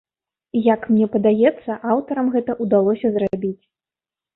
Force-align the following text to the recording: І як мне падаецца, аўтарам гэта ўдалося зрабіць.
І 0.59 0.63
як 0.67 0.87
мне 0.93 1.09
падаецца, 1.17 1.71
аўтарам 1.95 2.35
гэта 2.39 2.51
ўдалося 2.67 3.07
зрабіць. 3.17 3.59